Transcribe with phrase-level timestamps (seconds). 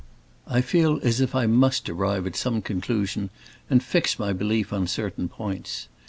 [0.47, 3.29] I feel as if I must arrive at some conclusion
[3.69, 5.89] and fix my belief on certain points.